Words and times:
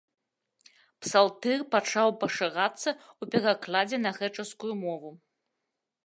Псалтыр 1.01 1.59
пачаў 1.75 2.09
пашырацца 2.23 2.89
ў 2.93 3.23
перакладзе 3.35 3.97
на 4.05 4.11
грэчаскую 4.17 4.71
мову. 4.85 5.11